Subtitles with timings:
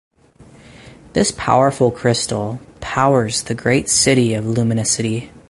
[1.13, 5.29] This powerful crystal powers the great city of Luminicity.